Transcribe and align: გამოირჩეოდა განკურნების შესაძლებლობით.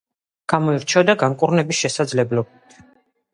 გამოირჩეოდა 0.53 1.15
განკურნების 1.23 1.83
შესაძლებლობით. 1.85 2.75